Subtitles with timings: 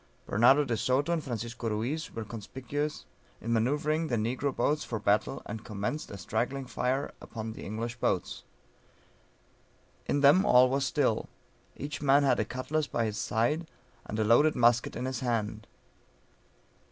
[0.25, 3.05] Bernardo de Soto and Francisco Ruiz were conspicuous,
[3.39, 7.97] in manoeuvring the negro boats for battle, and commenced a straggling fire upon the English
[7.97, 8.41] boats.
[10.07, 11.29] In them all was still,
[11.77, 13.67] each man had a cutlass by his side,
[14.07, 15.67] and a loaded musket in his hand.